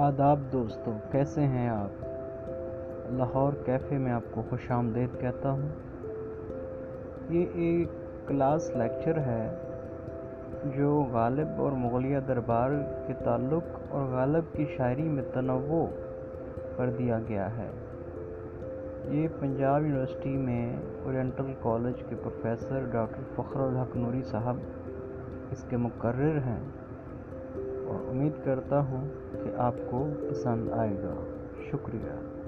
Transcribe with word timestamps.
آداب 0.00 0.40
دوستو، 0.52 0.92
کیسے 1.10 1.40
ہیں 1.40 1.68
آپ؟ 1.68 2.04
لاہور 3.10 3.52
کیفے 3.64 3.98
میں 3.98 4.12
آپ 4.12 4.22
کو 4.30 4.42
خوش 4.50 4.70
آمدید 4.70 5.20
کہتا 5.20 5.50
ہوں۔ 5.50 5.68
یہ 7.28 7.46
ایک 7.54 7.88
کلاس 8.26 8.70
لیکچر 8.76 9.18
ہے 9.18 9.56
جو 10.64 11.06
غالب 11.12 11.48
اور 11.56 11.72
مغلیہ 11.72 12.18
دربار 12.28 12.70
کے 13.06 13.12
تعلق 13.24 13.78
اور 13.88 14.04
غالب 14.04 14.54
کی 14.54 14.66
شاعری 14.76 15.02
میں 15.02 15.22
تنوع 15.34 15.86
پر 16.76 16.90
دیا 16.90 17.18
گیا 17.28 17.56
ہے۔ 17.56 17.70
یہ 19.04 19.28
پنجاب 19.40 19.82
یونیورسٹی 19.82 20.36
میں 20.36 20.76
اورینٹل 21.04 21.52
کالج 21.62 22.02
کے 22.08 22.16
پروفیسر 22.16 22.80
ڈاکٹر 22.90 23.22
فخر 23.36 23.60
الحق 23.60 23.96
نوری 23.96 24.22
صاحب 24.22 24.56
اس 25.50 25.64
کے 25.68 25.76
مقرر 25.76 26.38
ہیں۔ 26.46 26.60
امید 28.10 28.32
کرتا 28.44 28.80
ہوں 28.80 29.08
کہ 29.44 29.50
آپ 29.56 29.74
کو 29.90 30.08
پسند 30.30 30.72
آئے 30.72 30.94
گا۔ 31.02 31.14
شکریہ۔ 31.70 32.39